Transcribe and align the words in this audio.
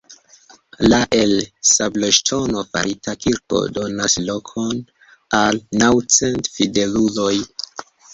La 0.91 0.99
el 1.17 1.33
sabloŝtono 1.71 2.63
farita 2.77 3.13
kirko 3.25 3.61
donas 3.75 4.15
lokon 4.29 4.81
al 5.41 5.61
naŭ 5.83 5.91
cent 6.17 6.51
fideluloj. 6.55 7.31